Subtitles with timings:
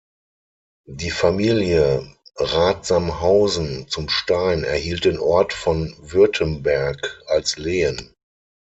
[0.89, 2.03] Die Familie
[2.35, 8.11] Rathsamhausen zum Stein erhielt den Ort von Württemberg als Lehen.